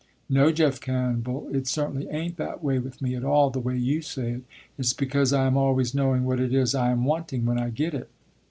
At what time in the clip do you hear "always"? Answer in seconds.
5.57-5.93